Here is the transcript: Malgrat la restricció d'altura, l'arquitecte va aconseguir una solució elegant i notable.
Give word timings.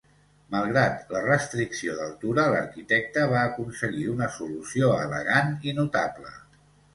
Malgrat 0.53 1.11
la 1.15 1.19
restricció 1.25 1.97
d'altura, 1.99 2.45
l'arquitecte 2.55 3.27
va 3.35 3.43
aconseguir 3.51 4.07
una 4.15 4.31
solució 4.39 4.91
elegant 5.05 5.53
i 5.73 5.77
notable. 5.83 6.35